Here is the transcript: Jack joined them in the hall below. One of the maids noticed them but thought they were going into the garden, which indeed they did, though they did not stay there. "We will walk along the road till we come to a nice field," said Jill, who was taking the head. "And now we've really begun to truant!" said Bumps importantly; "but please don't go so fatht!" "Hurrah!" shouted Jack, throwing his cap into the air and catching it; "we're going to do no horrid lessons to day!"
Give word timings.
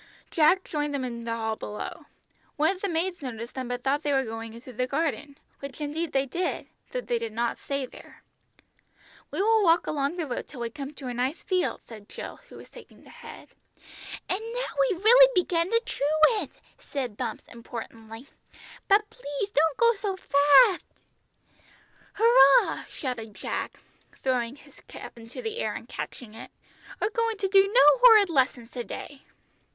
Jack 0.31 0.63
joined 0.63 0.95
them 0.95 1.03
in 1.05 1.25
the 1.25 1.31
hall 1.31 1.55
below. 1.55 2.07
One 2.55 2.75
of 2.75 2.81
the 2.81 2.89
maids 2.89 3.21
noticed 3.21 3.53
them 3.53 3.67
but 3.67 3.83
thought 3.83 4.01
they 4.01 4.13
were 4.13 4.23
going 4.25 4.55
into 4.55 4.73
the 4.73 4.87
garden, 4.87 5.37
which 5.59 5.79
indeed 5.79 6.11
they 6.11 6.25
did, 6.25 6.65
though 6.91 7.01
they 7.01 7.19
did 7.19 7.33
not 7.33 7.59
stay 7.59 7.85
there. 7.85 8.23
"We 9.29 9.43
will 9.43 9.63
walk 9.63 9.85
along 9.85 10.17
the 10.17 10.25
road 10.25 10.47
till 10.47 10.61
we 10.61 10.71
come 10.71 10.91
to 10.95 11.05
a 11.07 11.13
nice 11.13 11.43
field," 11.43 11.81
said 11.87 12.09
Jill, 12.09 12.37
who 12.49 12.55
was 12.55 12.67
taking 12.67 13.03
the 13.03 13.11
head. 13.11 13.49
"And 14.27 14.39
now 14.55 14.65
we've 14.79 15.03
really 15.03 15.29
begun 15.35 15.69
to 15.69 15.79
truant!" 15.85 16.51
said 16.79 17.15
Bumps 17.15 17.43
importantly; 17.47 18.27
"but 18.87 19.07
please 19.11 19.51
don't 19.51 19.77
go 19.77 19.93
so 19.93 20.17
fatht!" 20.17 20.81
"Hurrah!" 22.13 22.85
shouted 22.89 23.35
Jack, 23.35 23.73
throwing 24.23 24.55
his 24.55 24.79
cap 24.87 25.15
into 25.19 25.43
the 25.43 25.59
air 25.59 25.75
and 25.75 25.87
catching 25.87 26.33
it; 26.33 26.49
"we're 26.99 27.11
going 27.11 27.37
to 27.37 27.47
do 27.47 27.71
no 27.71 27.83
horrid 27.99 28.31
lessons 28.31 28.71
to 28.71 28.83
day!" 28.83 29.21